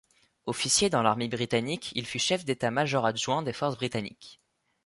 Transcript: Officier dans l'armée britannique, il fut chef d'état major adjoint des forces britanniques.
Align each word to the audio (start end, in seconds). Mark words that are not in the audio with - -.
Officier 0.47 0.89
dans 0.89 1.03
l'armée 1.03 1.27
britannique, 1.27 1.91
il 1.93 2.07
fut 2.07 2.17
chef 2.17 2.43
d'état 2.43 2.71
major 2.71 3.05
adjoint 3.05 3.43
des 3.43 3.53
forces 3.53 3.75
britanniques. 3.75 4.39